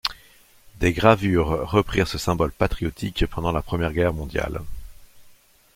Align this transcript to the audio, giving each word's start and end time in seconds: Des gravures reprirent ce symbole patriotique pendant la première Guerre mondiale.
Des 0.79 0.93
gravures 0.93 1.69
reprirent 1.71 2.07
ce 2.07 2.17
symbole 2.17 2.51
patriotique 2.51 3.27
pendant 3.27 3.51
la 3.51 3.61
première 3.61 3.93
Guerre 3.93 4.15
mondiale. 4.15 4.61